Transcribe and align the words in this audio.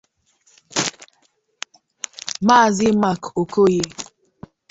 Maazị 2.47 2.87
Mark 3.01 3.23
Okoye 3.41 3.83